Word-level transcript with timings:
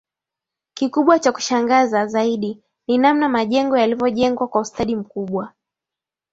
Kikubwa 0.73 1.19
cha 1.19 1.31
kushangaza 1.31 2.07
zaidi 2.07 2.63
ni 2.87 2.97
namna 2.97 3.29
majengo 3.29 3.77
yalivyojengwa 3.77 4.47
kwa 4.47 4.61
ustadi 4.61 4.95
mkubwa 4.95 5.53